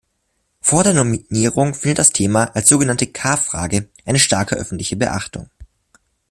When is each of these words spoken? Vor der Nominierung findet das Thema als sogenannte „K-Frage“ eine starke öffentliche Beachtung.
Vor 0.61 0.83
der 0.83 0.95
Nominierung 0.95 1.75
findet 1.75 1.99
das 1.99 2.09
Thema 2.09 2.45
als 2.55 2.69
sogenannte 2.69 3.05
„K-Frage“ 3.05 3.87
eine 4.03 4.17
starke 4.17 4.55
öffentliche 4.55 4.95
Beachtung. 4.95 5.51